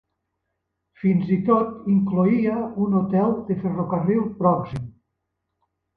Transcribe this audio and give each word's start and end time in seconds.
Fins 1.01 1.27
i 1.35 1.35
tot 1.49 1.75
incloïa 1.95 2.55
un 2.87 2.97
hotel 3.03 3.35
de 3.51 3.61
ferrocarril 3.61 4.25
pròxim. 4.41 4.89